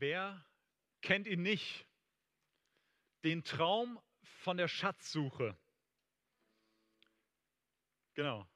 [0.00, 0.42] Wer
[1.02, 1.86] kennt ihn nicht?
[3.22, 5.54] Den Traum von der Schatzsuche.
[8.14, 8.48] Genau.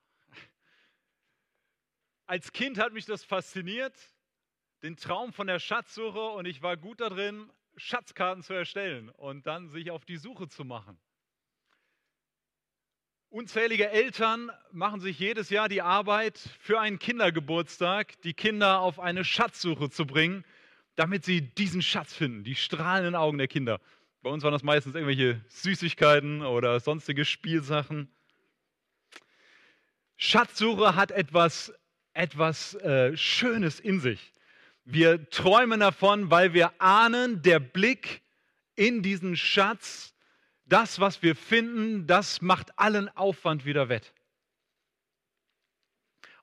[2.25, 3.95] Als Kind hat mich das fasziniert,
[4.83, 9.69] den Traum von der Schatzsuche und ich war gut darin, Schatzkarten zu erstellen und dann
[9.69, 10.99] sich auf die Suche zu machen.
[13.29, 19.27] Unzählige Eltern machen sich jedes Jahr die Arbeit für einen Kindergeburtstag, die Kinder auf eine
[19.27, 20.47] Schatzsuche zu bringen,
[20.97, 23.81] damit sie diesen Schatz finden, die strahlenden Augen der Kinder.
[24.23, 28.09] Bei uns waren das meistens irgendwelche Süßigkeiten oder sonstige Spielsachen.
[30.17, 31.73] Schatzsuche hat etwas,
[32.13, 34.33] etwas äh, Schönes in sich.
[34.85, 38.23] Wir träumen davon, weil wir ahnen, der Blick
[38.77, 40.15] in diesen Schatz,
[40.67, 44.13] das, was wir finden, das macht allen Aufwand wieder wett.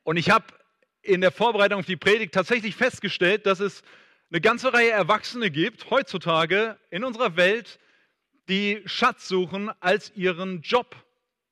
[0.03, 0.45] Und ich habe
[1.01, 3.83] in der Vorbereitung auf die Predigt tatsächlich festgestellt, dass es
[4.31, 7.79] eine ganze Reihe Erwachsene gibt, heutzutage in unserer Welt,
[8.47, 10.95] die Schatzsuchen als ihren Job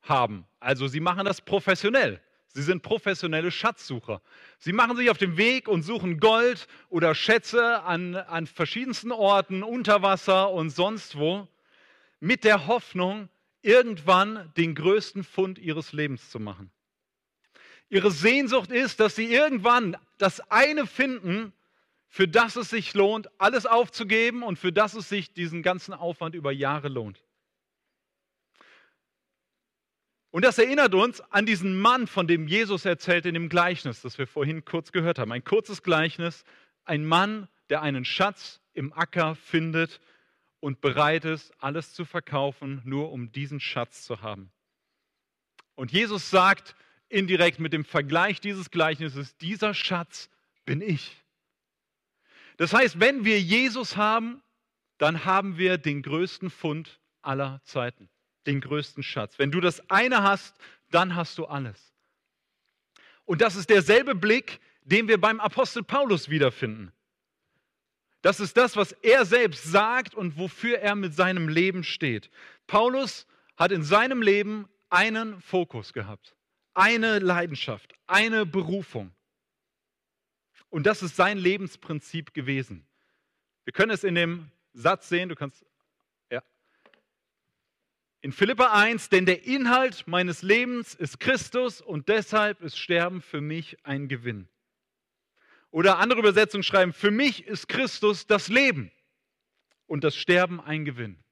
[0.02, 0.46] haben.
[0.62, 2.22] Also sie machen das professionell.
[2.48, 4.22] Sie sind professionelle Schatzsucher.
[4.60, 9.62] Sie machen sich auf den Weg und suchen Gold oder Schätze an, an verschiedensten Orten,
[9.62, 11.48] unter Wasser und sonst wo,
[12.22, 13.28] mit der Hoffnung,
[13.62, 16.72] irgendwann den größten Fund ihres Lebens zu machen.
[17.90, 21.54] Ihre Sehnsucht ist, dass sie irgendwann das eine finden,
[22.10, 26.36] für das es sich lohnt, alles aufzugeben und für das es sich diesen ganzen Aufwand
[26.36, 27.24] über Jahre lohnt.
[30.32, 34.18] Und das erinnert uns an diesen Mann, von dem Jesus erzählt in dem Gleichnis, das
[34.18, 35.32] wir vorhin kurz gehört haben.
[35.32, 36.44] Ein kurzes Gleichnis,
[36.84, 40.02] ein Mann, der einen Schatz im Acker findet
[40.60, 44.52] und bereit ist, alles zu verkaufen, nur um diesen Schatz zu haben.
[45.76, 46.76] Und Jesus sagt
[47.08, 50.30] indirekt mit dem Vergleich dieses Gleichnisses, dieser Schatz
[50.66, 51.16] bin ich.
[52.60, 54.44] Das heißt, wenn wir Jesus haben,
[55.00, 58.10] dann haben wir den größten Fund aller Zeiten
[58.50, 59.38] den größten Schatz.
[59.38, 60.56] Wenn du das eine hast,
[60.90, 61.94] dann hast du alles.
[63.26, 66.92] Und das ist derselbe Blick, den wir beim Apostel Paulus wiederfinden.
[68.22, 72.30] Das ist das, was er selbst sagt und wofür er mit seinem Leben steht.
[72.68, 76.36] Paulus hat in seinem Leben einen Fokus gehabt,
[76.74, 79.12] eine Leidenschaft, eine Berufung.
[80.70, 82.86] Und das ist sein Lebensprinzip gewesen.
[83.64, 85.66] Wir können es in dem Satz sehen, du kannst
[88.22, 93.40] in Philippa 1, denn der Inhalt meines Lebens ist Christus und deshalb ist Sterben für
[93.40, 94.50] mich ein Gewinn.
[95.72, 98.92] Oder andere Übersetzungen schreiben, für mich ist Christus das Leben
[99.86, 101.24] und das Sterben ein Gewinn.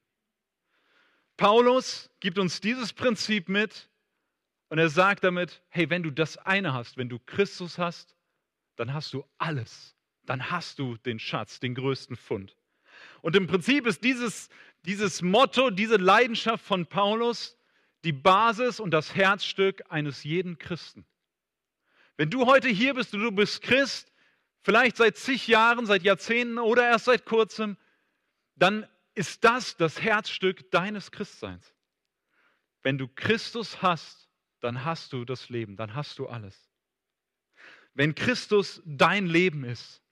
[1.35, 3.89] Paulus gibt uns dieses Prinzip mit
[4.69, 8.15] und er sagt damit, hey, wenn du das eine hast, wenn du Christus hast,
[8.77, 9.95] dann hast du alles.
[10.25, 12.55] Dann hast du den Schatz, den größten Fund.
[13.21, 14.49] Und im Prinzip ist dieses,
[14.85, 17.57] dieses Motto, diese Leidenschaft von Paulus
[18.03, 21.05] die Basis und das Herzstück eines jeden Christen.
[22.15, 24.11] Wenn du heute hier bist und du bist Christ,
[24.61, 27.77] vielleicht seit zig Jahren, seit Jahrzehnten oder erst seit kurzem,
[28.55, 31.73] dann ist das das Herzstück deines Christseins.
[32.81, 34.29] Wenn du Christus hast,
[34.61, 36.66] dann hast du das Leben, dann hast du alles.
[37.97, 40.03] Wenn Christus dein Leben ist,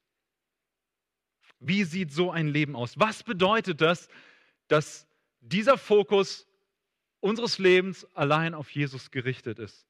[1.59, 2.97] wie sieht so ein Leben aus?
[2.97, 4.09] Was bedeutet das,
[4.67, 5.07] dass
[5.39, 6.47] dieser Fokus
[7.19, 9.85] unseres Lebens allein auf Jesus gerichtet ist?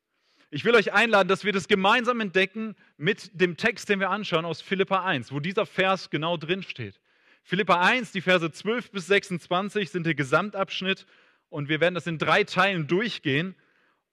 [0.52, 4.44] Ich will euch einladen, dass wir das gemeinsam entdecken mit dem Text, den wir anschauen
[4.44, 7.00] aus Philippa 1, wo dieser Vers genau drin steht.
[7.44, 11.06] Philippa 1, die Verse 12 bis 26 sind der Gesamtabschnitt
[11.48, 13.56] und wir werden das in drei Teilen durchgehen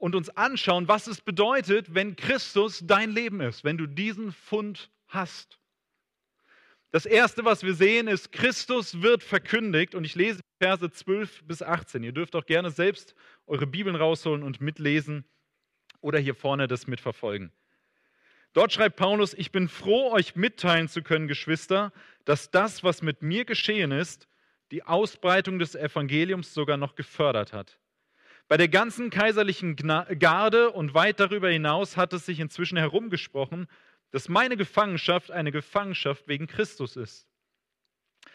[0.02, 4.90] und uns anschauen, was es bedeutet, wenn Christus dein Leben ist, wenn du diesen Fund
[5.06, 5.60] hast.
[6.90, 9.94] Das erste, was wir sehen, ist, Christus wird verkündigt.
[9.94, 12.02] Und ich lese Verse 12 bis 18.
[12.02, 13.14] Ihr dürft auch gerne selbst
[13.46, 15.24] eure Bibeln rausholen und mitlesen
[16.00, 17.52] oder hier vorne das mitverfolgen.
[18.54, 21.92] Dort schreibt Paulus, ich bin froh, euch mitteilen zu können, Geschwister,
[22.24, 24.26] dass das, was mit mir geschehen ist,
[24.72, 27.78] die Ausbreitung des Evangeliums sogar noch gefördert hat.
[28.52, 33.66] Bei der ganzen kaiserlichen Garde und weit darüber hinaus hat es sich inzwischen herumgesprochen,
[34.10, 37.26] dass meine Gefangenschaft eine Gefangenschaft wegen Christus ist.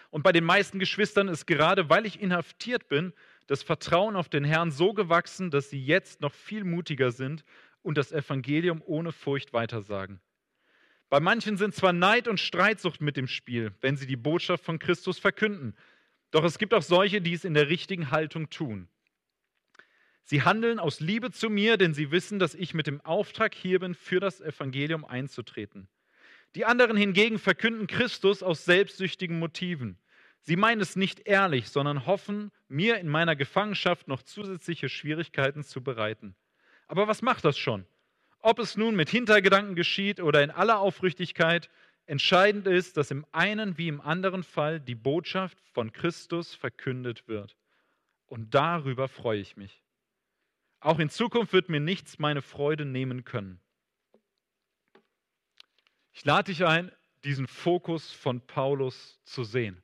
[0.10, 3.14] Und bei den meisten Geschwistern ist gerade, weil ich inhaftiert bin,
[3.46, 7.44] das Vertrauen auf den Herrn so gewachsen, dass sie jetzt noch viel mutiger sind
[7.84, 10.20] und das Evangelium ohne Furcht weitersagen.
[11.10, 14.80] Bei manchen sind zwar Neid und Streitsucht mit dem Spiel, wenn sie die Botschaft von
[14.80, 15.76] Christus verkünden,
[16.32, 18.90] doch es gibt auch solche, die es in der richtigen Haltung tun.
[20.30, 23.80] Sie handeln aus Liebe zu mir, denn sie wissen, dass ich mit dem Auftrag hier
[23.80, 25.88] bin, für das Evangelium einzutreten.
[26.54, 29.98] Die anderen hingegen verkünden Christus aus selbstsüchtigen Motiven.
[30.42, 35.82] Sie meinen es nicht ehrlich, sondern hoffen, mir in meiner Gefangenschaft noch zusätzliche Schwierigkeiten zu
[35.82, 36.36] bereiten.
[36.88, 37.86] Aber was macht das schon?
[38.40, 41.70] Ob es nun mit Hintergedanken geschieht oder in aller Aufrichtigkeit,
[42.06, 47.56] entscheidend ist, dass im einen wie im anderen Fall die Botschaft von Christus verkündet wird.
[48.26, 49.82] Und darüber freue ich mich.
[50.80, 53.60] Auch in Zukunft wird mir nichts meine Freude nehmen können.
[56.14, 56.92] Ich lade dich ein,
[57.24, 59.82] diesen Fokus von Paulus zu sehen,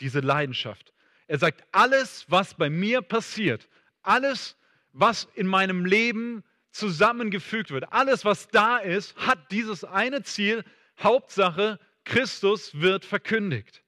[0.00, 0.92] diese Leidenschaft.
[1.26, 3.68] Er sagt, alles, was bei mir passiert,
[4.02, 4.56] alles,
[4.92, 10.64] was in meinem Leben zusammengefügt wird, alles, was da ist, hat dieses eine Ziel,
[10.98, 13.82] Hauptsache, Christus wird verkündigt.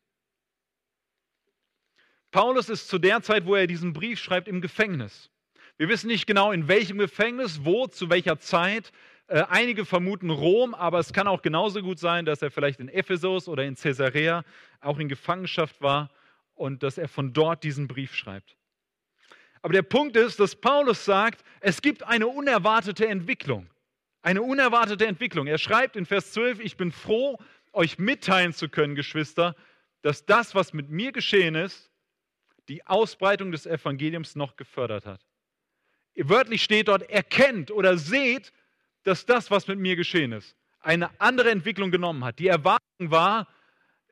[2.31, 5.31] Paulus ist zu der Zeit, wo er diesen Brief schreibt, im Gefängnis.
[5.79, 8.91] Wir wissen nicht genau, in welchem Gefängnis, wo, zu welcher Zeit.
[9.29, 12.89] Äh, einige vermuten Rom, aber es kann auch genauso gut sein, dass er vielleicht in
[12.89, 14.45] Ephesus oder in Caesarea
[14.81, 16.11] auch in Gefangenschaft war
[16.55, 18.57] und dass er von dort diesen Brief schreibt.
[19.63, 23.71] Aber der Punkt ist, dass Paulus sagt, es gibt eine unerwartete Entwicklung.
[24.21, 25.47] Eine unerwartete Entwicklung.
[25.47, 27.39] Er schreibt in Vers 12, ich bin froh,
[27.73, 29.55] euch mitteilen zu können, Geschwister,
[30.03, 31.89] dass das, was mit mir geschehen ist,
[32.69, 35.28] die Ausbreitung des Evangeliums noch gefördert hat.
[36.21, 38.53] Wörtlich steht dort, erkennt oder seht,
[39.05, 42.39] dass das, was mit mir geschehen ist, eine andere Entwicklung genommen hat.
[42.39, 43.49] Die Erwartung war,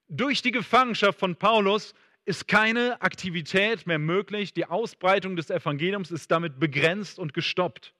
[0.08, 1.94] durch die Gefangenschaft von Paulus
[2.24, 4.52] ist keine Aktivität mehr möglich.
[4.52, 7.92] Die Ausbreitung des Evangeliums ist damit begrenzt und gestoppt.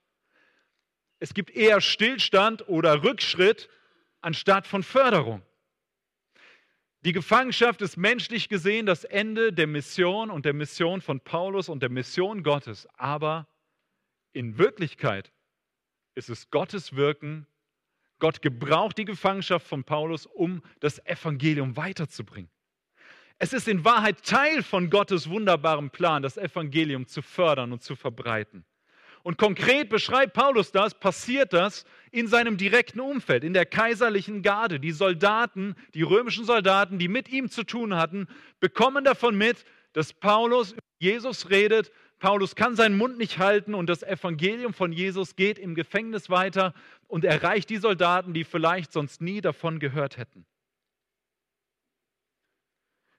[1.19, 3.69] Es gibt eher Stillstand oder Rückschritt
[4.20, 5.43] anstatt von Förderung.
[7.05, 11.81] Die Gefangenschaft ist menschlich gesehen das Ende der Mission und der Mission von Paulus und
[11.81, 12.88] der Mission Gottes.
[12.97, 13.47] Aber
[14.36, 15.32] in Wirklichkeit
[16.14, 17.46] ist es Gottes Wirken.
[18.18, 22.50] Gott gebraucht die Gefangenschaft von Paulus, um das Evangelium weiterzubringen.
[23.38, 27.96] Es ist in Wahrheit Teil von Gottes wunderbarem Plan, das Evangelium zu fördern und zu
[27.96, 28.64] verbreiten.
[29.22, 34.78] Und konkret beschreibt Paulus das, passiert das in seinem direkten Umfeld, in der kaiserlichen Garde.
[34.80, 38.28] Die Soldaten, die römischen Soldaten, die mit ihm zu tun hatten,
[38.60, 43.88] bekommen davon mit, dass Paulus über Jesus redet Paulus kann seinen Mund nicht halten und
[43.88, 46.72] das Evangelium von Jesus geht im Gefängnis weiter
[47.08, 50.46] und erreicht die Soldaten, die vielleicht sonst nie davon gehört hätten.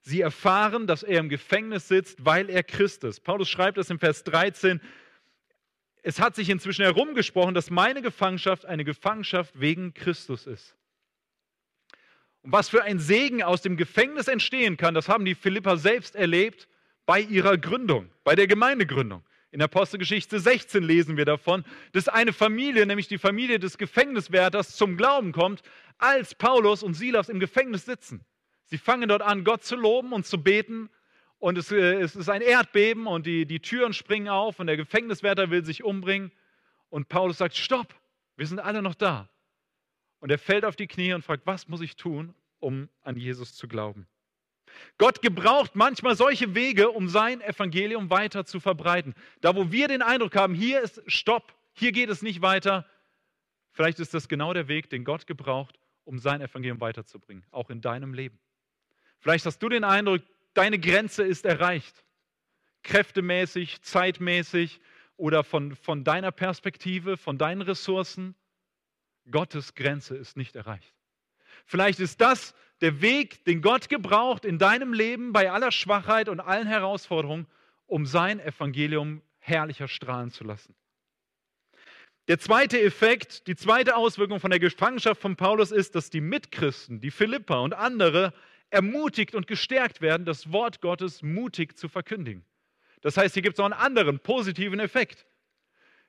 [0.02, 3.20] Sie erfahren, dass er im Gefängnis sitzt, weil er Christ ist.
[3.24, 4.82] Paulus schreibt es im Vers 13.
[6.02, 10.76] Es hat sich inzwischen herumgesprochen, dass meine Gefangenschaft eine Gefangenschaft wegen Christus ist.
[12.42, 16.16] Und was für ein Segen aus dem Gefängnis entstehen kann, das haben die Philipper selbst
[16.16, 16.68] erlebt
[17.08, 19.24] bei ihrer Gründung, bei der Gemeindegründung.
[19.52, 21.64] In Apostelgeschichte 16 lesen wir davon,
[21.94, 25.64] dass eine Familie, nämlich die Familie des Gefängniswärters, zum Glauben kommt,
[25.98, 28.26] als Paulus und Silas im Gefängnis sitzen.
[28.66, 30.90] Sie fangen dort an, Gott zu loben und zu beten.
[31.40, 34.76] Und es, äh, es ist ein Erdbeben und die, die Türen springen auf und der
[34.76, 36.32] Gefängniswärter will sich umbringen.
[36.90, 37.96] Und Paulus sagt, stopp,
[38.36, 39.30] wir sind alle noch da.
[40.20, 43.56] Und er fällt auf die Knie und fragt, was muss ich tun, um an Jesus
[43.56, 44.08] zu glauben?
[44.98, 49.14] Gott gebraucht manchmal solche Wege, um sein Evangelium weiter zu verbreiten.
[49.42, 52.86] Da, wo wir den Eindruck haben, hier ist Stopp, hier geht es nicht weiter,
[53.72, 57.82] vielleicht ist das genau der Weg, den Gott gebraucht, um sein Evangelium weiterzubringen, auch in
[57.82, 58.40] deinem Leben.
[59.20, 60.22] Vielleicht hast du den Eindruck,
[60.54, 62.04] deine Grenze ist erreicht,
[62.84, 64.80] kräftemäßig, zeitmäßig
[65.18, 68.36] oder von, von deiner Perspektive, von deinen Ressourcen.
[69.30, 70.97] Gottes Grenze ist nicht erreicht.
[71.68, 76.40] Vielleicht ist das der Weg, den Gott gebraucht in deinem Leben bei aller Schwachheit und
[76.40, 77.46] allen Herausforderungen,
[77.86, 80.76] um sein Evangelium herrlicher strahlen zu lassen.
[82.28, 87.00] Der zweite Effekt, die zweite Auswirkung von der Gefangenschaft von Paulus ist, dass die Mitchristen,
[87.00, 88.34] die Philippa und andere
[88.70, 92.46] ermutigt und gestärkt werden, das Wort Gottes mutig zu verkündigen.
[93.02, 95.26] Das heißt, hier gibt es noch einen anderen positiven Effekt.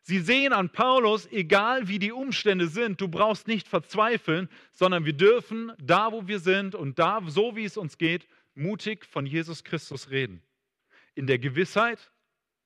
[0.02, 5.12] Sie sehen an Paulus, egal wie die Umstände sind, du brauchst nicht verzweifeln, sondern wir
[5.12, 9.64] dürfen da, wo wir sind und da, so wie es uns geht, mutig von Jesus
[9.64, 10.42] Christus reden.
[11.14, 12.10] In der Gewissheit,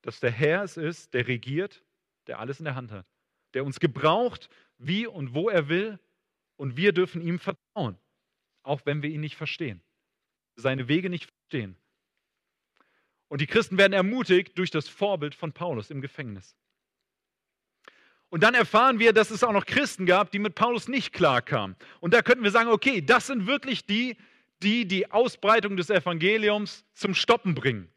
[0.02, 1.82] dass der Herr es ist, der regiert,
[2.26, 3.06] der alles in der Hand hat,
[3.54, 4.48] der uns gebraucht,
[4.78, 5.98] wie und wo er will
[6.56, 7.98] und wir dürfen ihm vertrauen,
[8.62, 9.82] auch wenn wir ihn nicht verstehen,
[10.56, 11.76] seine Wege nicht verstehen.
[13.28, 16.54] Und die Christen werden ermutigt durch das Vorbild von Paulus im Gefängnis.
[18.32, 21.76] Und dann erfahren wir, dass es auch noch Christen gab, die mit Paulus nicht klarkamen.
[22.00, 24.16] Und da könnten wir sagen, okay, das sind wirklich die,
[24.62, 27.92] die die Ausbreitung des Evangeliums zum Stoppen bringen.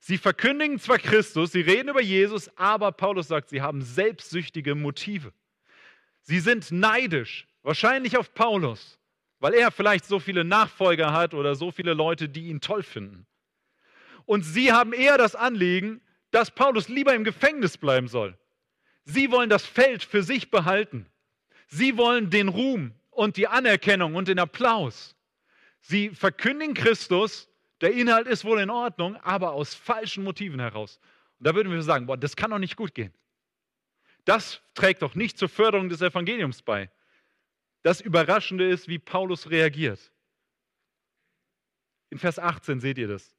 [0.00, 5.32] Sie verkündigen zwar Christus, sie reden über Jesus, aber Paulus sagt, sie haben selbstsüchtige Motive.
[6.22, 8.98] Sie sind neidisch, wahrscheinlich auf Paulus,
[9.38, 13.28] weil er vielleicht so viele Nachfolger hat oder so viele Leute, die ihn toll finden.
[14.24, 16.00] Und sie haben eher das Anliegen,
[16.32, 18.36] dass Paulus lieber im Gefängnis bleiben soll.
[19.10, 21.06] Sie wollen das Feld für sich behalten.
[21.66, 25.16] Sie wollen den Ruhm und die Anerkennung und den Applaus.
[25.80, 27.48] Sie verkündigen Christus,
[27.80, 31.00] der Inhalt ist wohl in Ordnung, aber aus falschen Motiven heraus.
[31.38, 33.14] Und da würden wir sagen, boah, das kann doch nicht gut gehen.
[34.26, 36.90] Das trägt doch nicht zur Förderung des Evangeliums bei.
[37.82, 40.12] Das Überraschende ist, wie Paulus reagiert.
[42.10, 43.34] In Vers 18 seht ihr das.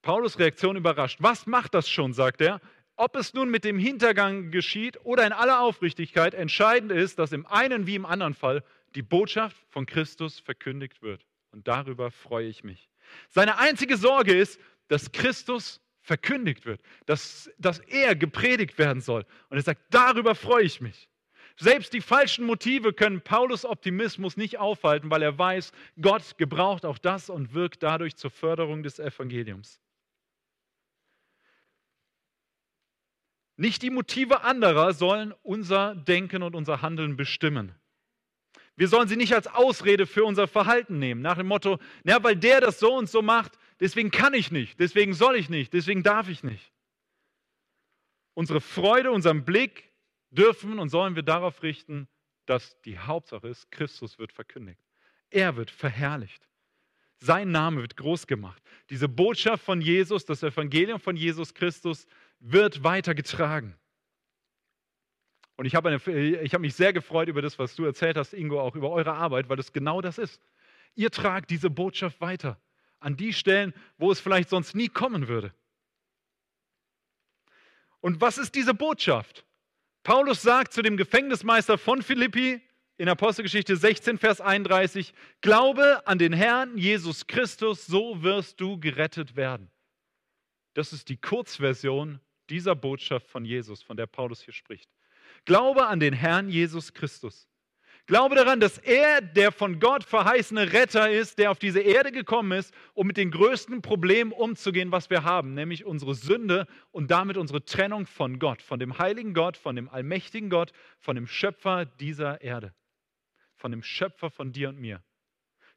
[0.00, 1.18] Paulus Reaktion überrascht.
[1.20, 2.62] Was macht das schon, sagt er.
[3.00, 7.46] Ob es nun mit dem Hintergang geschieht oder in aller Aufrichtigkeit, entscheidend ist, dass im
[7.46, 8.64] einen wie im anderen Fall
[8.96, 11.24] die Botschaft von Christus verkündigt wird.
[11.52, 12.90] Und darüber freue ich mich.
[13.28, 19.24] Seine einzige Sorge ist, dass Christus verkündigt wird, dass, dass er gepredigt werden soll.
[19.48, 21.08] Und er sagt, darüber freue ich mich.
[21.56, 26.98] Selbst die falschen Motive können Paulus Optimismus nicht aufhalten, weil er weiß, Gott gebraucht auch
[26.98, 29.78] das und wirkt dadurch zur Förderung des Evangeliums.
[33.58, 37.74] Nicht die Motive anderer sollen unser Denken und unser Handeln bestimmen.
[38.76, 42.36] Wir sollen sie nicht als Ausrede für unser Verhalten nehmen, nach dem Motto, na, weil
[42.36, 46.04] der das so und so macht, deswegen kann ich nicht, deswegen soll ich nicht, deswegen
[46.04, 46.72] darf ich nicht.
[48.34, 49.90] Unsere Freude, unseren Blick
[50.30, 52.06] dürfen und sollen wir darauf richten,
[52.46, 54.80] dass die Hauptsache ist, Christus wird verkündigt.
[55.30, 56.46] Er wird verherrlicht.
[57.18, 58.62] Sein Name wird groß gemacht.
[58.90, 62.06] Diese Botschaft von Jesus, das Evangelium von Jesus Christus
[62.40, 63.74] wird weitergetragen.
[65.56, 68.76] Und ich habe, habe mich sehr gefreut über das, was du erzählt hast, Ingo, auch
[68.76, 70.40] über eure Arbeit, weil das genau das ist.
[70.94, 72.60] Ihr tragt diese Botschaft weiter
[73.00, 75.52] an die Stellen, wo es vielleicht sonst nie kommen würde.
[78.00, 79.44] Und was ist diese Botschaft?
[80.04, 82.60] Paulus sagt zu dem Gefängnismeister von Philippi
[82.96, 89.36] in Apostelgeschichte 16, Vers 31, Glaube an den Herrn Jesus Christus, so wirst du gerettet
[89.36, 89.70] werden.
[90.74, 94.90] Das ist die Kurzversion dieser Botschaft von Jesus, von der Paulus hier spricht.
[95.44, 97.48] Glaube an den Herrn Jesus Christus.
[98.08, 102.52] Glaube daran, dass er der von Gott verheißene Retter ist, der auf diese Erde gekommen
[102.52, 107.36] ist, um mit den größten Problemen umzugehen, was wir haben, nämlich unsere Sünde und damit
[107.36, 111.84] unsere Trennung von Gott, von dem heiligen Gott, von dem allmächtigen Gott, von dem Schöpfer
[111.84, 112.72] dieser Erde,
[113.56, 115.02] von dem Schöpfer von dir und mir.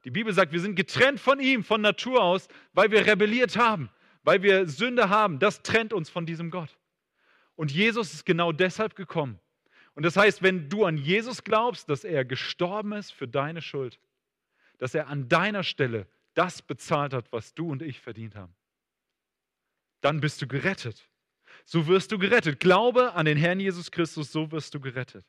[0.05, 3.89] Die Bibel sagt, wir sind getrennt von ihm, von Natur aus, weil wir rebelliert haben,
[4.23, 5.39] weil wir Sünde haben.
[5.39, 6.77] Das trennt uns von diesem Gott.
[7.55, 9.39] Und Jesus ist genau deshalb gekommen,
[9.93, 13.99] und das heißt, wenn du an Jesus glaubst, dass er gestorben ist für deine Schuld,
[14.77, 18.55] dass er an deiner Stelle das bezahlt hat, was du und ich verdient haben,
[19.99, 21.07] dann bist du gerettet.
[21.65, 22.59] So wirst du gerettet.
[22.59, 25.25] Glaube an den Herrn Jesus Christus, so wirst du gerettet.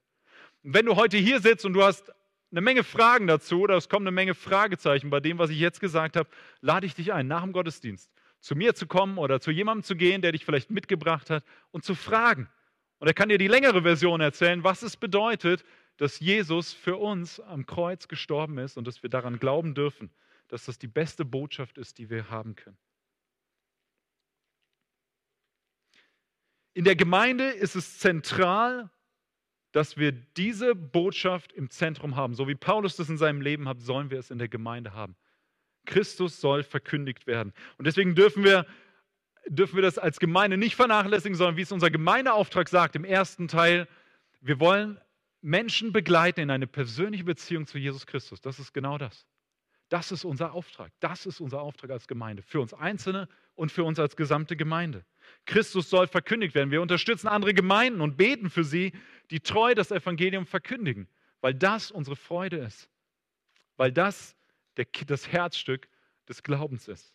[0.62, 2.12] Und wenn du heute hier sitzt und du hast
[2.52, 5.80] eine Menge Fragen dazu oder es kommen eine Menge Fragezeichen bei dem, was ich jetzt
[5.80, 6.30] gesagt habe,
[6.60, 8.10] lade ich dich ein, nach dem Gottesdienst
[8.42, 11.84] zu mir zu kommen oder zu jemandem zu gehen, der dich vielleicht mitgebracht hat und
[11.84, 12.50] zu fragen,
[12.98, 15.64] und er kann dir die längere Version erzählen, was es bedeutet,
[15.96, 20.10] dass Jesus für uns am Kreuz gestorben ist und dass wir daran glauben dürfen,
[20.46, 22.78] dass das die beste Botschaft ist, die wir haben können.
[26.74, 28.88] In der Gemeinde ist es zentral,
[29.72, 32.34] dass wir diese Botschaft im Zentrum haben.
[32.34, 35.16] So wie Paulus das in seinem Leben hat, sollen wir es in der Gemeinde haben.
[35.84, 37.52] Christus soll verkündigt werden.
[37.78, 38.66] Und deswegen dürfen wir
[39.46, 43.48] dürfen wir das als Gemeinde nicht vernachlässigen, sondern wie es unser Gemeindeauftrag sagt im ersten
[43.48, 43.88] Teil,
[44.40, 45.00] wir wollen
[45.40, 48.40] Menschen begleiten in eine persönliche Beziehung zu Jesus Christus.
[48.40, 49.26] Das ist genau das.
[49.88, 50.90] Das ist unser Auftrag.
[51.00, 52.42] Das ist unser Auftrag als Gemeinde.
[52.42, 55.04] Für uns Einzelne und für uns als gesamte Gemeinde.
[55.44, 56.70] Christus soll verkündigt werden.
[56.70, 58.92] Wir unterstützen andere Gemeinden und beten für sie,
[59.30, 61.08] die treu das Evangelium verkündigen,
[61.40, 62.88] weil das unsere Freude ist.
[63.76, 64.34] Weil das
[64.76, 65.88] der, das Herzstück
[66.28, 67.14] des Glaubens ist.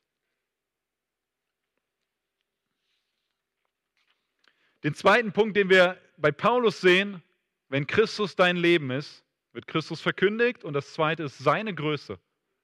[4.83, 7.21] Den zweiten Punkt, den wir bei Paulus sehen,
[7.69, 12.19] wenn Christus dein Leben ist, wird Christus verkündigt und das zweite ist seine Größe.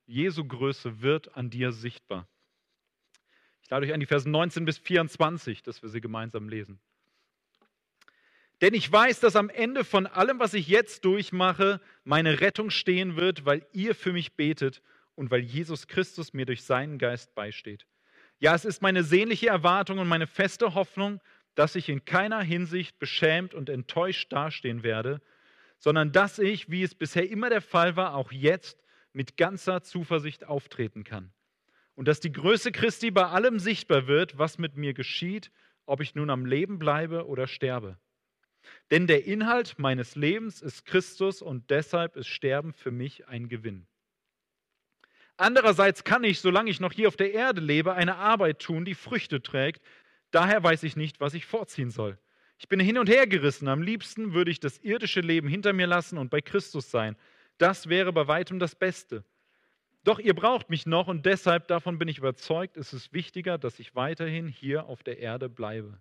[0.06, 2.28] Jesu Größe wird an dir sichtbar.
[3.62, 6.80] Ich lade euch an die Verse 19 bis 24, dass wir sie gemeinsam lesen.
[8.64, 13.18] Denn ich weiß, dass am Ende von allem, was ich jetzt durchmache, meine Rettung stehen
[13.18, 14.82] wird, weil ihr für mich betet
[15.16, 17.86] und weil Jesus Christus mir durch seinen Geist beisteht.
[18.40, 21.20] Ja, es ist meine sehnliche Erwartung und meine feste Hoffnung,
[21.56, 25.22] dass ich in keiner Hinsicht beschämt und enttäuscht dastehen werde,
[25.78, 30.48] sondern dass ich, wie es bisher immer der Fall war, auch jetzt mit ganzer Zuversicht
[30.48, 31.34] auftreten kann.
[31.96, 35.52] Und dass die Größe Christi bei allem sichtbar wird, was mit mir geschieht,
[35.86, 37.98] ob ich nun am Leben bleibe oder sterbe.
[38.92, 43.88] Denn der Inhalt meines Lebens ist Christus und deshalb ist Sterben für mich ein Gewinn.
[45.38, 48.96] Andererseits kann ich, solange ich noch hier auf der Erde lebe, eine Arbeit tun, die
[48.96, 49.82] Früchte trägt.
[50.32, 52.18] Daher weiß ich nicht, was ich vorziehen soll.
[52.58, 53.68] Ich bin hin und her gerissen.
[53.68, 57.18] Am liebsten würde ich das irdische Leben hinter mir lassen und bei Christus sein.
[57.58, 59.26] Das wäre bei weitem das Beste.
[60.04, 63.80] Doch ihr braucht mich noch und deshalb, davon bin ich überzeugt, ist es wichtiger, dass
[63.80, 66.00] ich weiterhin hier auf der Erde bleibe.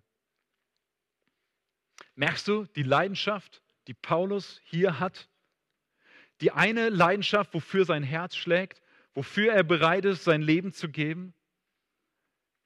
[2.15, 5.29] Merkst du die Leidenschaft, die Paulus hier hat?
[6.41, 8.81] Die eine Leidenschaft, wofür sein Herz schlägt,
[9.13, 11.33] wofür er bereit ist, sein Leben zu geben?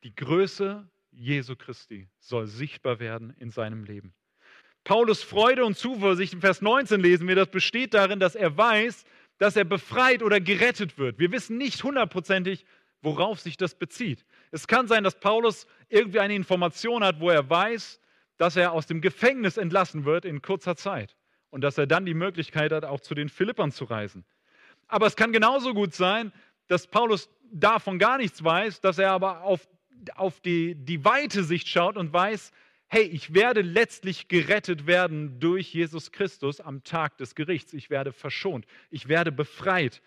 [0.04, 4.14] Die Größe Jesu Christi soll sichtbar werden in seinem Leben.
[4.84, 9.04] Paulus Freude und Zuversicht im Vers 19 lesen wir, das besteht darin, dass er weiß,
[9.38, 11.20] dass er befreit oder gerettet wird.
[11.20, 12.66] Wir wissen nicht hundertprozentig,
[13.02, 14.26] worauf sich das bezieht.
[14.52, 18.00] Es kann sein, dass Paulus irgendwie eine Information hat, wo er weiß,
[18.38, 21.16] dass er aus dem Gefängnis entlassen wird in kurzer Zeit
[21.50, 24.26] und dass er dann die Möglichkeit hat, auch zu den Philippern zu reisen.
[24.88, 26.32] Aber es kann genauso gut sein,
[26.68, 29.68] dass Paulus davon gar nichts weiß, dass er aber auf,
[30.16, 32.52] auf die, die weite Sicht schaut und weiß,
[32.88, 37.74] hey, ich werde letztlich gerettet werden durch Jesus Christus am Tag des Gerichts.
[37.74, 40.02] Ich werde verschont, ich werde befreit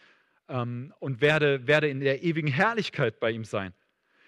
[0.48, 3.74] ähm, und werde, werde in der ewigen Herrlichkeit bei ihm sein.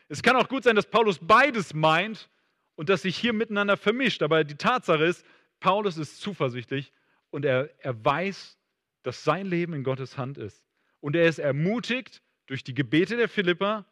[0.08, 2.28] Es kann auch gut sein, dass Paulus beides meint
[2.76, 4.22] und das sich hier miteinander vermischt.
[4.22, 5.24] Aber die Tatsache ist,
[5.60, 6.92] Paulus ist zuversichtlich
[7.30, 8.58] und er, er weiß,
[9.02, 10.64] dass sein Leben in Gottes Hand ist.
[11.00, 13.86] Und er ist ermutigt durch die Gebete der Philipper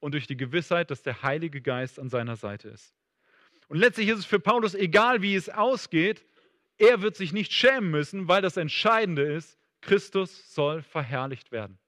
[0.00, 2.94] und durch die Gewissheit, dass der Heilige Geist an seiner Seite ist.
[3.68, 6.24] Und letztlich ist es für Paulus egal, wie es ausgeht,
[6.78, 11.78] er wird sich nicht schämen müssen, weil das Entscheidende ist, Christus soll verherrlicht werden.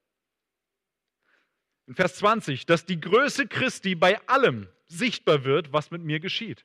[1.86, 6.64] In Vers 20, dass die Größe Christi bei allem sichtbar wird, was mit mir geschieht.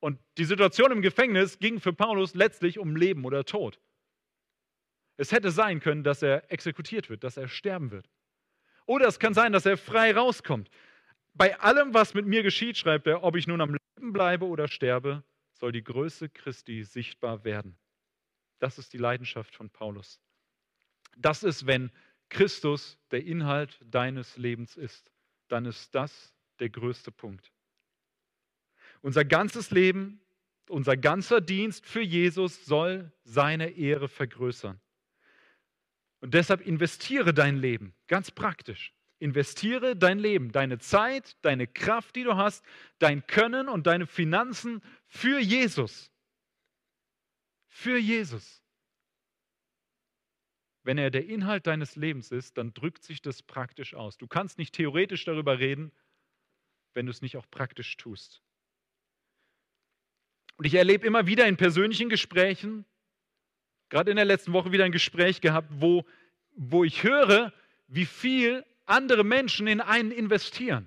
[0.00, 3.80] Und die Situation im Gefängnis ging für Paulus letztlich um Leben oder Tod.
[5.16, 8.10] Es hätte sein können, dass er exekutiert wird, dass er sterben wird.
[8.84, 10.68] Oder es kann sein, dass er frei rauskommt.
[11.32, 14.68] Bei allem, was mit mir geschieht, schreibt er, ob ich nun am Leben bleibe oder
[14.68, 17.78] sterbe, soll die Größe Christi sichtbar werden.
[18.58, 20.20] Das ist die Leidenschaft von Paulus.
[21.16, 21.90] Das ist, wenn
[22.28, 25.13] Christus der Inhalt deines Lebens ist
[25.48, 27.52] dann ist das der größte Punkt.
[29.00, 30.20] Unser ganzes Leben,
[30.68, 34.80] unser ganzer Dienst für Jesus soll seine Ehre vergrößern.
[36.20, 38.94] Und deshalb investiere dein Leben, ganz praktisch.
[39.18, 42.64] Investiere dein Leben, deine Zeit, deine Kraft, die du hast,
[42.98, 46.10] dein Können und deine Finanzen für Jesus.
[47.68, 48.63] Für Jesus.
[50.84, 54.18] Wenn er der Inhalt deines Lebens ist, dann drückt sich das praktisch aus.
[54.18, 55.90] Du kannst nicht theoretisch darüber reden,
[56.92, 58.42] wenn du es nicht auch praktisch tust.
[60.56, 62.84] Und ich erlebe immer wieder in persönlichen Gesprächen,
[63.88, 66.04] gerade in der letzten Woche wieder ein Gespräch gehabt, wo,
[66.54, 67.52] wo ich höre,
[67.88, 70.86] wie viel andere Menschen in einen investieren.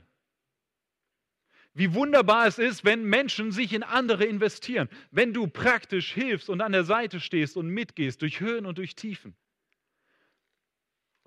[1.73, 6.61] Wie wunderbar es ist, wenn Menschen sich in andere investieren, wenn du praktisch hilfst und
[6.61, 9.35] an der Seite stehst und mitgehst durch Höhen und durch Tiefen.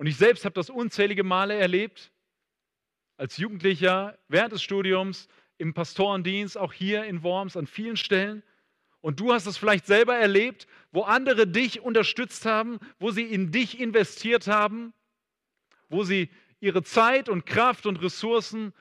[0.01, 2.11] Und ich selbst habe das unzählige Male erlebt,
[3.19, 8.43] als Jugendlicher, während des Studiums, im Pastorendienst, auch hier in Worms an vielen Stellen.
[9.03, 13.53] Und du hast es vielleicht selber erlebt, wo andere dich unterstützt haben, wo sie in
[13.53, 14.95] dich investiert haben,
[15.91, 18.73] wo sie ihre Zeit und Kraft und Ressourcen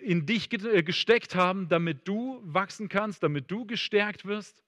[0.00, 4.62] in dich äh, gesteckt haben, damit du wachsen kannst, damit du gestärkt wirst.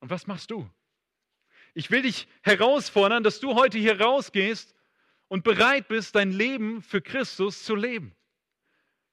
[0.00, 0.68] Und was machst du?
[1.74, 4.74] Ich will dich herausfordern, dass du heute hier rausgehst
[5.28, 8.14] und bereit bist, dein Leben für Christus zu leben.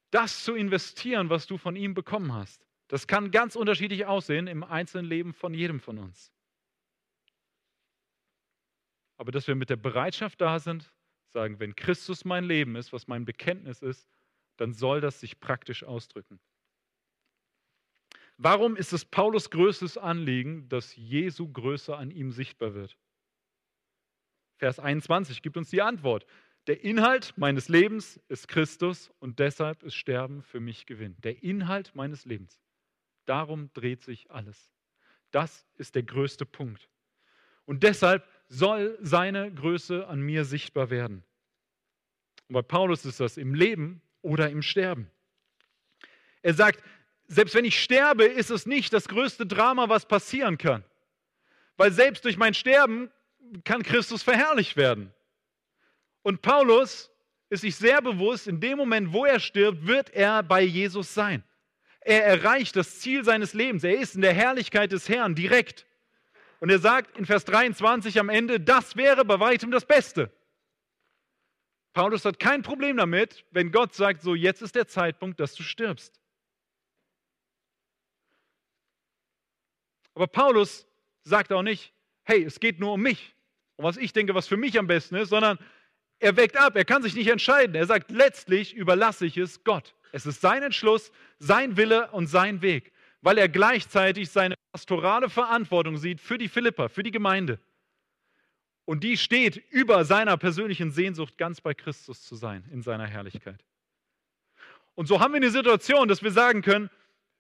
[0.09, 2.65] Das zu investieren, was du von ihm bekommen hast.
[2.87, 6.31] Das kann ganz unterschiedlich aussehen im einzelnen Leben von jedem von uns.
[9.17, 10.91] Aber dass wir mit der Bereitschaft da sind,
[11.29, 14.09] sagen, wenn Christus mein Leben ist, was mein Bekenntnis ist,
[14.55, 16.39] dann soll das sich praktisch ausdrücken.
[18.37, 22.95] Warum ist es Paulus größtes Anliegen, dass Jesu Größe an ihm sichtbar wird?
[24.57, 26.25] Vers 21 gibt uns die Antwort.
[26.67, 31.15] Der Inhalt meines Lebens ist Christus und deshalb ist Sterben für mich Gewinn.
[31.21, 32.59] Der Inhalt meines Lebens.
[33.25, 34.71] Darum dreht sich alles.
[35.31, 36.89] Das ist der größte Punkt.
[37.65, 41.23] Und deshalb soll seine Größe an mir sichtbar werden.
[42.47, 45.09] Und bei Paulus ist das im Leben oder im Sterben.
[46.41, 46.83] Er sagt,
[47.27, 50.83] selbst wenn ich sterbe, ist es nicht das größte Drama, was passieren kann.
[51.75, 53.11] Weil selbst durch mein Sterben
[53.63, 55.13] kann Christus verherrlicht werden.
[56.23, 57.11] Und Paulus
[57.49, 61.43] ist sich sehr bewusst, in dem Moment, wo er stirbt, wird er bei Jesus sein.
[62.01, 63.83] Er erreicht das Ziel seines Lebens.
[63.83, 65.85] Er ist in der Herrlichkeit des Herrn direkt.
[66.59, 70.31] Und er sagt in Vers 23 am Ende, das wäre bei weitem das Beste.
[71.93, 75.63] Paulus hat kein Problem damit, wenn Gott sagt, so jetzt ist der Zeitpunkt, dass du
[75.63, 76.19] stirbst.
[80.17, 80.87] Aber Paulus
[81.21, 83.35] sagt auch nicht, hey, es geht nur um mich
[83.75, 85.59] und was ich denke, was für mich am besten ist, sondern
[86.17, 87.75] er weckt ab, er kann sich nicht entscheiden.
[87.75, 89.93] Er sagt, letztlich überlasse ich es Gott.
[90.11, 95.97] Es ist sein Entschluss, sein Wille und sein Weg, weil er gleichzeitig seine pastorale Verantwortung
[95.97, 97.59] sieht für die Philipper, für die Gemeinde.
[98.85, 103.63] Und die steht über seiner persönlichen Sehnsucht, ganz bei Christus zu sein, in seiner Herrlichkeit.
[104.95, 106.89] Und so haben wir eine Situation, dass wir sagen können,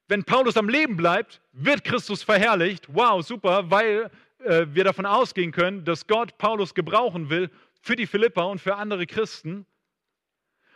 [0.07, 2.87] wenn Paulus am Leben bleibt, wird Christus verherrlicht.
[2.93, 7.49] Wow, super, weil äh, wir davon ausgehen können, dass Gott Paulus gebrauchen will
[7.81, 9.65] für die Philippa und für andere Christen.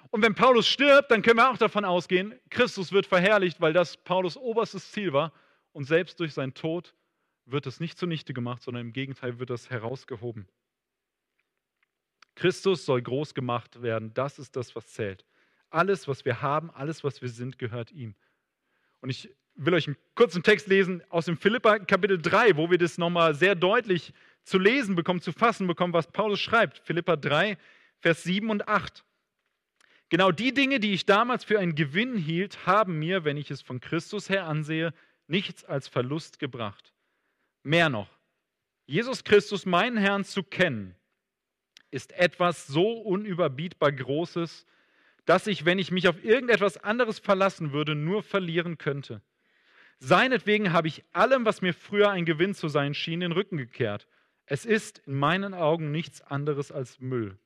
[0.10, 3.96] Und wenn Paulus stirbt, dann können wir auch davon ausgehen, Christus wird verherrlicht, weil das
[3.96, 5.32] Paulus oberstes Ziel war.
[5.72, 6.94] Und selbst durch seinen Tod
[7.46, 10.48] wird es nicht zunichte gemacht, sondern im Gegenteil wird das herausgehoben.
[12.36, 14.14] Christus soll groß gemacht werden.
[14.14, 15.26] Das ist das, was zählt.
[15.70, 18.16] Alles, was wir haben, alles, was wir sind, gehört ihm.
[19.02, 22.78] Und ich will euch einen kurzen Text lesen aus dem Philippa Kapitel 3, wo wir
[22.78, 26.80] das nochmal sehr deutlich zu lesen bekommen, zu fassen bekommen, was Paulus schreibt.
[26.80, 27.58] Philippa 3,
[28.00, 29.04] Vers 7 und 8.
[30.10, 33.62] Genau die Dinge, die ich damals für einen Gewinn hielt, haben mir, wenn ich es
[33.62, 34.94] von Christus her ansehe,
[35.28, 36.94] nichts als Verlust gebracht.
[37.64, 38.10] Mehr noch,
[38.86, 40.96] Jesus Christus, meinen Herrn, zu kennen,
[41.92, 44.66] ist etwas so unüberbietbar Großes,
[45.32, 49.22] dass ich, wenn ich mich auf irgendetwas anderes verlassen würde, nur verlieren könnte.
[49.98, 54.10] Seinetwegen habe ich allem, was mir früher ein Gewinn zu sein schien, den Rücken gekehrt.
[54.46, 57.40] Es ist in meinen Augen nichts anderes als Müll.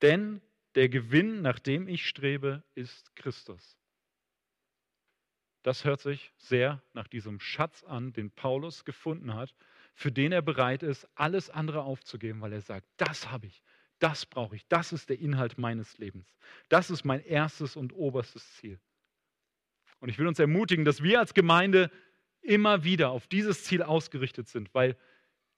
[0.00, 0.42] Denn
[0.76, 3.76] der Gewinn, nach dem ich strebe, ist Christus.
[5.64, 9.56] Das hört sich sehr nach diesem Schatz an, den Paulus gefunden hat,
[9.96, 13.60] für den er bereit ist, alles andere aufzugeben, weil er sagt, das habe ich,
[14.02, 16.26] das brauche ich, das ist der Inhalt meines Lebens.
[16.68, 18.80] Das ist mein erstes und oberstes Ziel.
[20.00, 21.90] Und ich will uns ermutigen, dass wir als Gemeinde
[22.40, 24.96] immer wieder auf dieses Ziel ausgerichtet sind, weil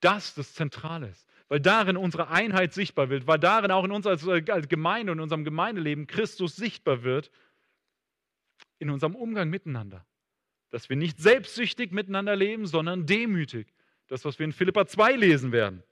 [0.00, 4.06] das das Zentrale ist, weil darin unsere Einheit sichtbar wird, weil darin auch in uns
[4.06, 4.26] als,
[4.68, 7.30] Gemeinde und in unserem Gemeindeleben Christus sichtbar wird,
[8.78, 10.04] in unserem Umgang miteinander.
[10.68, 13.72] Dass wir nicht selbstsüchtig miteinander leben, sondern demütig.
[14.08, 15.82] Das, was wir in Philippa 2 lesen werden.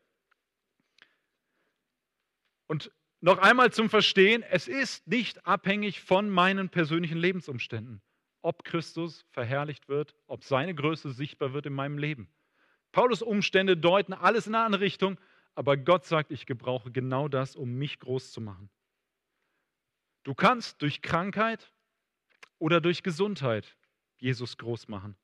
[2.72, 8.00] Und noch einmal zum Verstehen, es ist nicht abhängig von meinen persönlichen Lebensumständen
[8.42, 12.28] ob Christus verherrlicht wird, ob seine Größe sichtbar wird in meinem Leben.
[12.90, 15.18] Paulus Umstände deuten alles in eine andere Richtung,
[15.54, 18.68] aber Gott sagt, ich gebrauche genau das, um mich groß zu machen.
[20.24, 21.72] Du kannst durch Krankheit
[22.58, 23.76] oder durch Gesundheit
[24.18, 25.16] Jesus groß machen.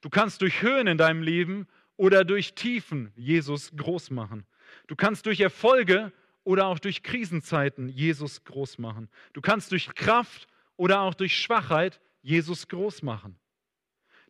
[0.00, 4.46] Du kannst durch Höhen in deinem Leben oder durch Tiefen Jesus groß machen.
[4.86, 6.12] Du kannst durch Erfolge
[6.44, 9.08] oder auch durch Krisenzeiten Jesus groß machen.
[9.32, 13.38] Du kannst durch Kraft oder auch durch Schwachheit Jesus groß machen.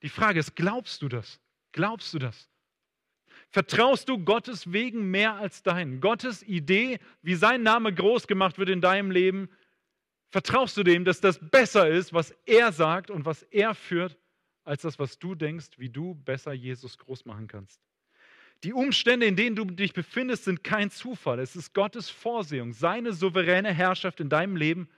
[0.02, 1.40] Die Frage ist, glaubst du das?
[1.72, 2.48] Glaubst du das?
[3.50, 6.00] Vertraust du Gottes Wegen mehr als deinen?
[6.00, 9.48] Gottes Idee, wie sein Name groß gemacht wird in deinem Leben,
[10.30, 14.16] vertraust du dem, dass das besser ist, was er sagt und was er führt,
[14.64, 17.80] als das, was du denkst, wie du besser Jesus groß machen kannst?
[18.62, 21.40] Die Umstände, in denen du dich befindest, sind kein Zufall.
[21.40, 24.88] Es ist Gottes Vorsehung, seine souveräne Herrschaft in deinem Leben,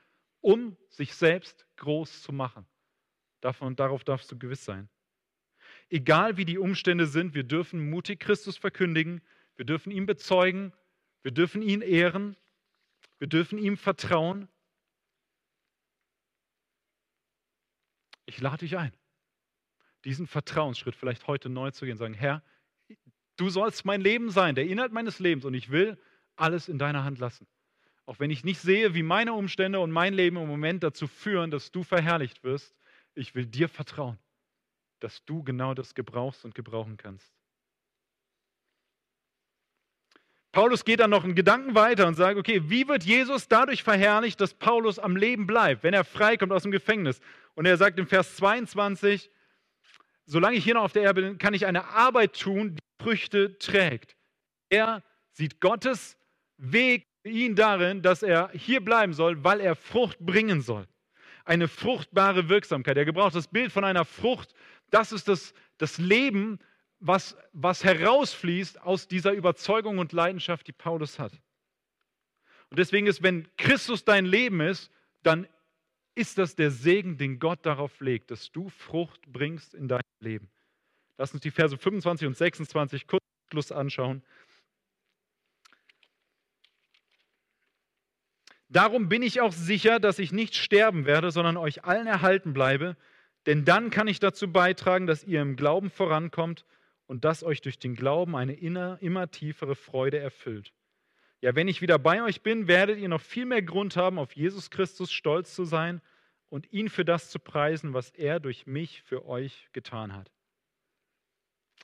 [0.40, 2.66] um sich selbst groß zu machen.
[3.40, 4.88] Davon, darauf darfst du gewiss sein.
[5.90, 9.20] Egal wie die Umstände sind, wir dürfen mutig Christus verkündigen,
[9.56, 10.72] wir dürfen ihm bezeugen,
[11.22, 12.36] wir dürfen ihn ehren,
[13.18, 14.48] wir dürfen ihm vertrauen.
[18.26, 18.92] Ich lade dich ein,
[20.04, 22.42] diesen Vertrauensschritt vielleicht heute neu zu gehen, sagen, Herr,
[23.36, 25.98] du sollst mein Leben sein, der Inhalt meines Lebens und ich will
[26.36, 27.46] alles in deiner Hand lassen.
[28.06, 31.50] Auch wenn ich nicht sehe, wie meine Umstände und mein Leben im Moment dazu führen,
[31.50, 32.74] dass du verherrlicht wirst,
[33.14, 34.18] ich will dir vertrauen,
[35.00, 37.32] dass du genau das gebrauchst und gebrauchen kannst.
[40.52, 44.38] Paulus geht dann noch einen Gedanken weiter und sagt, okay, wie wird Jesus dadurch verherrlicht,
[44.38, 47.20] dass Paulus am Leben bleibt, wenn er freikommt aus dem Gefängnis?
[47.54, 49.30] Und er sagt im Vers 22,
[50.26, 53.58] solange ich hier noch auf der Erde bin, kann ich eine Arbeit tun, die Früchte
[53.58, 54.16] trägt.
[54.68, 56.16] Er sieht Gottes
[56.56, 60.86] Weg ihn darin, dass er hier bleiben soll, weil er Frucht bringen soll
[61.44, 62.96] eine fruchtbare Wirksamkeit.
[62.96, 64.54] Er gebraucht das Bild von einer Frucht.
[64.90, 66.58] Das ist das, das Leben,
[67.00, 71.32] was, was herausfließt aus dieser Überzeugung und Leidenschaft, die Paulus hat.
[72.70, 74.90] Und deswegen ist, wenn Christus dein Leben ist,
[75.22, 75.46] dann
[76.14, 80.50] ist das der Segen, den Gott darauf legt, dass du Frucht bringst in deinem Leben.
[81.18, 84.22] Lass uns die Verse 25 und 26 kurz Schluss anschauen.
[88.68, 92.96] Darum bin ich auch sicher, dass ich nicht sterben werde, sondern euch allen erhalten bleibe,
[93.44, 96.64] denn dann kann ich dazu beitragen, dass ihr im Glauben vorankommt
[97.06, 100.72] und dass euch durch den Glauben eine immer tiefere Freude erfüllt.
[101.42, 104.36] Ja, wenn ich wieder bei euch bin, werdet ihr noch viel mehr Grund haben, auf
[104.36, 106.00] Jesus Christus stolz zu sein
[106.50, 110.30] und ihn für das zu preisen, was er durch mich für euch getan hat.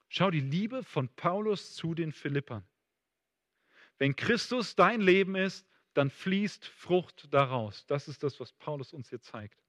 [0.09, 2.65] Schau die Liebe von Paulus zu den Philippern.
[3.99, 7.85] Wenn Christus dein Leben ist, dann fließt Frucht daraus.
[7.87, 9.61] Das ist das, was Paulus uns hier zeigt.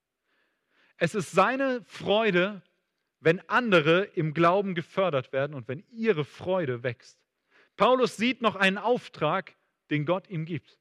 [0.97, 2.61] Es ist seine Freude,
[3.21, 7.17] wenn andere im Glauben gefördert werden und wenn ihre Freude wächst.
[7.75, 9.55] Paulus sieht noch einen Auftrag,
[9.89, 10.79] den Gott ihm gibt,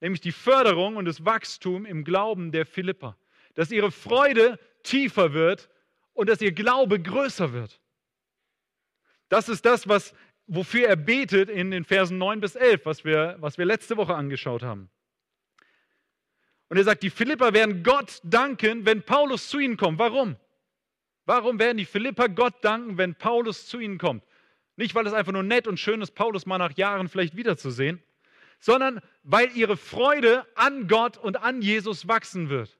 [0.00, 3.16] nämlich die Förderung und das Wachstum im Glauben der Philipper,
[3.54, 5.68] dass ihre Freude tiefer wird
[6.12, 7.80] und dass ihr Glaube größer wird.
[9.28, 10.14] Das ist das, was,
[10.46, 14.14] wofür er betet in den Versen 9 bis 11, was wir, was wir letzte Woche
[14.14, 14.90] angeschaut haben.
[16.68, 19.98] Und er sagt, die Philipper werden Gott danken, wenn Paulus zu ihnen kommt.
[19.98, 20.36] Warum?
[21.24, 24.24] Warum werden die Philipper Gott danken, wenn Paulus zu ihnen kommt?
[24.76, 28.02] Nicht, weil es einfach nur nett und schön ist, Paulus mal nach Jahren vielleicht wiederzusehen,
[28.58, 32.78] sondern weil ihre Freude an Gott und an Jesus wachsen wird.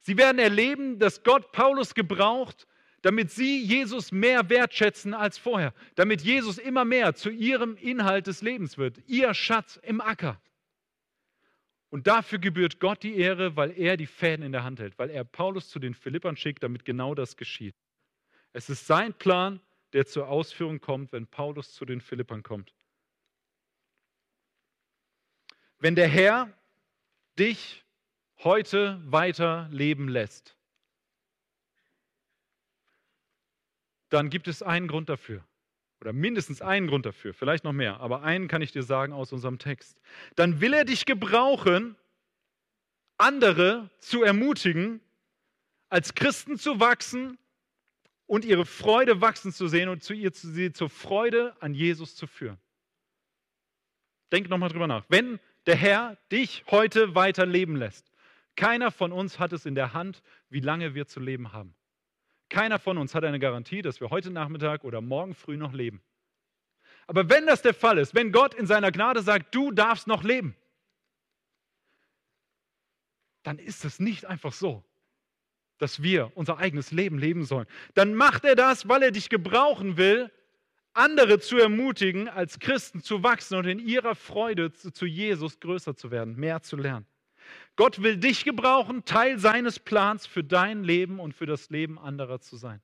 [0.00, 2.66] Sie werden erleben, dass Gott Paulus gebraucht,
[3.02, 8.42] damit sie Jesus mehr wertschätzen als vorher, damit Jesus immer mehr zu ihrem Inhalt des
[8.42, 10.40] Lebens wird, ihr Schatz im Acker.
[11.90, 15.10] Und dafür gebührt Gott die Ehre, weil er die Fäden in der Hand hält, weil
[15.10, 17.74] er Paulus zu den Philippern schickt, damit genau das geschieht.
[18.52, 19.60] Es ist sein Plan,
[19.94, 22.74] der zur Ausführung kommt, wenn Paulus zu den Philippern kommt.
[25.78, 26.52] Wenn der Herr
[27.38, 27.84] dich
[28.38, 30.56] heute weiter leben lässt,
[34.08, 35.44] dann gibt es einen Grund dafür.
[36.00, 39.32] Oder mindestens einen Grund dafür, vielleicht noch mehr, aber einen kann ich dir sagen aus
[39.32, 40.00] unserem Text.
[40.36, 41.96] Dann will er dich gebrauchen,
[43.16, 45.00] andere zu ermutigen,
[45.88, 47.36] als Christen zu wachsen
[48.26, 52.28] und ihre Freude wachsen zu sehen und zu ihr, sie zur Freude an Jesus zu
[52.28, 52.58] führen.
[54.30, 55.04] Denk nochmal drüber nach.
[55.08, 58.10] Wenn der Herr dich heute weiter leben lässt,
[58.56, 61.74] keiner von uns hat es in der Hand, wie lange wir zu leben haben.
[62.48, 66.02] Keiner von uns hat eine Garantie, dass wir heute Nachmittag oder morgen früh noch leben.
[67.06, 70.24] Aber wenn das der Fall ist, wenn Gott in seiner Gnade sagt, du darfst noch
[70.24, 70.56] leben,
[73.42, 74.82] dann ist es nicht einfach so,
[75.76, 77.66] dass wir unser eigenes Leben leben sollen.
[77.92, 80.32] Dann macht er das, weil er dich gebrauchen will,
[80.92, 86.10] andere zu ermutigen, als Christen zu wachsen und in ihrer Freude zu Jesus größer zu
[86.10, 87.06] werden, mehr zu lernen.
[87.76, 92.40] Gott will dich gebrauchen, Teil seines Plans für dein Leben und für das Leben anderer
[92.40, 92.82] zu sein.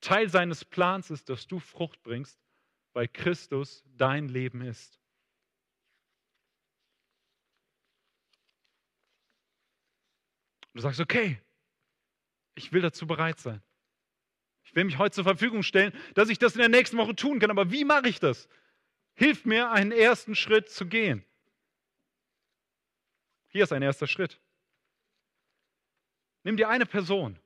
[0.00, 2.38] Teil seines Plans ist, dass du Frucht bringst,
[2.92, 5.00] weil Christus dein Leben ist.
[10.72, 11.40] Du sagst, okay,
[12.54, 13.60] ich will dazu bereit sein.
[14.68, 17.38] Ich will mich heute zur Verfügung stellen, dass ich das in der nächsten Woche tun
[17.38, 17.50] kann.
[17.50, 18.48] Aber wie mache ich das?
[19.14, 21.24] Hilf mir, einen ersten Schritt zu gehen.
[23.48, 24.38] Hier ist ein erster Schritt.
[26.42, 27.38] Nimm dir eine Person.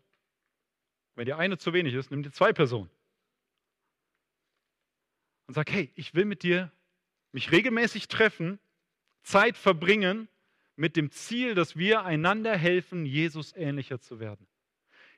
[1.15, 2.91] Wenn dir eine zu wenig ist, nimm dir zwei Personen.
[5.47, 6.73] Und sag, hey, ich will mit dir
[7.31, 8.59] mich regelmäßig treffen,
[9.23, 10.29] Zeit verbringen
[10.75, 14.49] mit dem Ziel, dass wir einander helfen, Jesus ähnlicher zu werden.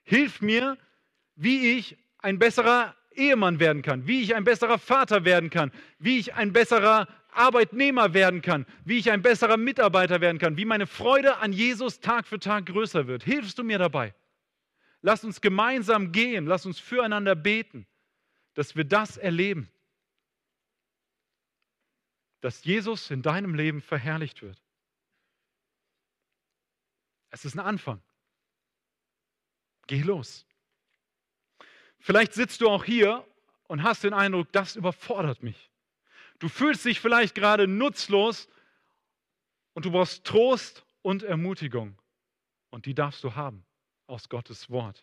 [0.02, 0.76] Hilf mir,
[1.36, 6.18] wie ich ein besserer Ehemann werden kann, wie ich ein besserer Vater werden kann, wie
[6.18, 10.86] ich ein besserer Arbeitnehmer werden kann, wie ich ein besserer Mitarbeiter werden kann, wie meine
[10.86, 13.24] Freude an Jesus Tag für Tag größer wird.
[13.24, 14.14] Hilfst du mir dabei?
[15.02, 17.86] Lass uns gemeinsam gehen, lass uns füreinander beten,
[18.54, 19.68] dass wir das erleben,
[22.40, 24.62] dass Jesus in deinem Leben verherrlicht wird.
[27.30, 28.00] Es ist ein Anfang.
[29.86, 30.46] Geh los.
[32.04, 33.26] Vielleicht sitzt du auch hier
[33.66, 35.70] und hast den Eindruck, das überfordert mich.
[36.38, 38.46] Du fühlst dich vielleicht gerade nutzlos
[39.72, 41.96] und du brauchst Trost und Ermutigung.
[42.68, 43.64] Und die darfst du haben
[44.06, 45.02] aus Gottes Wort.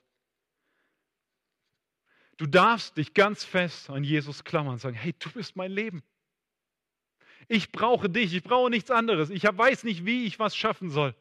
[2.38, 6.04] Du darfst dich ganz fest an Jesus klammern und sagen, hey, du bist mein Leben.
[7.48, 9.32] Ich brauche dich, ich brauche nichts anderes.
[9.32, 11.16] Ich weiß nicht, wie ich was schaffen soll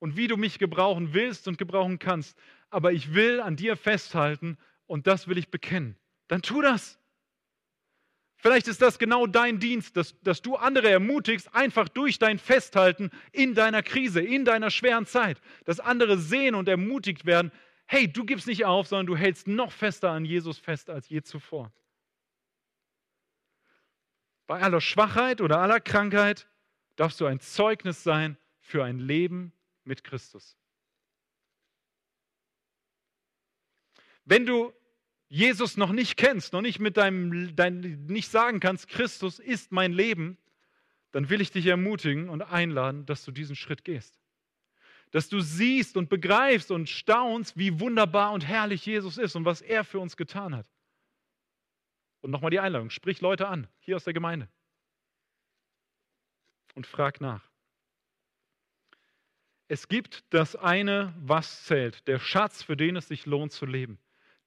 [0.00, 2.36] und wie du mich gebrauchen willst und gebrauchen kannst.
[2.68, 5.96] Aber ich will an dir festhalten und das will ich bekennen.
[6.28, 6.98] Dann tu das.
[8.36, 13.10] Vielleicht ist das genau dein Dienst, dass, dass du andere ermutigst, einfach durch dein Festhalten
[13.32, 17.52] in deiner Krise, in deiner schweren Zeit, dass andere sehen und ermutigt werden,
[17.86, 21.22] hey, du gibst nicht auf, sondern du hältst noch fester an Jesus fest als je
[21.22, 21.72] zuvor.
[24.46, 26.46] Bei aller Schwachheit oder aller Krankheit
[26.96, 29.52] darfst du ein Zeugnis sein für ein Leben
[29.84, 30.58] mit Christus.
[34.24, 34.72] Wenn du
[35.28, 39.92] Jesus noch nicht kennst, noch nicht mit deinem, dein, nicht sagen kannst, Christus ist mein
[39.92, 40.38] Leben,
[41.10, 44.18] dann will ich dich ermutigen und einladen, dass du diesen Schritt gehst.
[45.10, 49.60] Dass du siehst und begreifst und staunst, wie wunderbar und herrlich Jesus ist und was
[49.60, 50.66] er für uns getan hat.
[52.20, 54.48] Und nochmal die Einladung, sprich Leute an, hier aus der Gemeinde.
[56.74, 57.50] Und frag nach.
[59.68, 63.98] Es gibt das eine, was zählt, der Schatz, für den es sich lohnt zu leben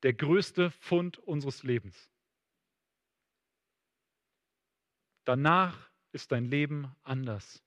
[0.03, 2.09] der größte Fund unseres Lebens.
[5.25, 7.63] Danach ist dein Leben anders.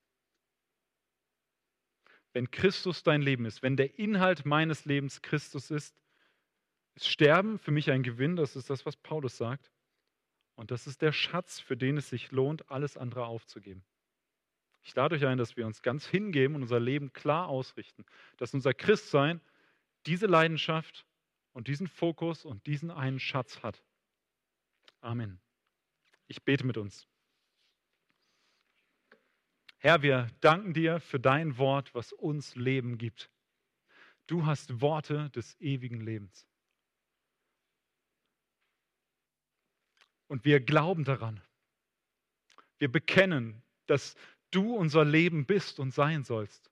[2.33, 5.95] Wenn Christus dein Leben ist, wenn der Inhalt meines Lebens Christus ist,
[6.95, 9.71] ist Sterben für mich ein Gewinn, das ist das, was Paulus sagt.
[10.55, 13.85] Und das ist der Schatz, für den es sich lohnt, alles andere aufzugeben.
[14.83, 18.05] Ich lade euch ein, dass wir uns ganz hingeben und unser Leben klar ausrichten,
[18.39, 19.41] dass unser Christsein
[20.07, 21.07] diese Leidenschaft
[21.53, 23.83] und diesen Fokus und diesen einen Schatz hat.
[25.01, 25.41] Amen.
[26.27, 27.07] Ich bete mit uns.
[29.79, 33.31] Herr, wir danken dir für dein Wort, was uns Leben gibt.
[34.27, 36.47] Du hast Worte des ewigen Lebens.
[40.29, 41.43] Und wir glauben daran.
[42.79, 44.15] Wir bekennen, dass
[44.51, 46.70] du unser Leben bist und sein sollst.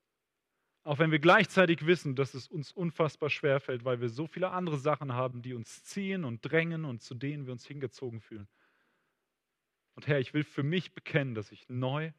[0.83, 4.51] Auch wenn wir gleichzeitig wissen, dass es uns unfassbar schwer fällt, weil wir so viele
[4.51, 8.47] andere Sachen haben, die uns ziehen und drängen und zu denen wir uns hingezogen fühlen.
[9.95, 12.13] Und Herr, ich will für mich bekennen, dass ich neu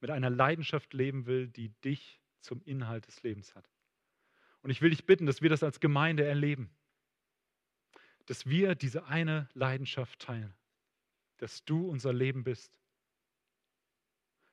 [0.00, 3.68] mit einer Leidenschaft leben will, die dich zum Inhalt des Lebens hat.
[4.62, 6.70] Und ich will dich bitten, dass wir das als Gemeinde erleben.
[8.26, 10.54] Dass wir diese eine Leidenschaft teilen.
[11.38, 12.78] Dass du unser Leben bist.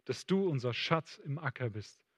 [0.06, 2.09] Dass du unser Schatz im Acker bist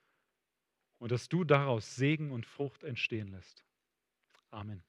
[1.02, 3.66] und dass du daraus Segen und Frucht entstehen lässt.
[4.52, 4.84] Amen.